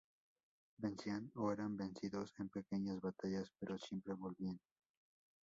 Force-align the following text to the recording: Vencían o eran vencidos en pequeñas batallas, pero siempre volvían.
Vencían 0.83 1.23
o 1.41 1.51
eran 1.55 1.73
vencidos 1.83 2.33
en 2.41 2.47
pequeñas 2.49 2.99
batallas, 3.01 3.51
pero 3.59 3.77
siempre 3.77 4.15
volvían. 4.15 4.59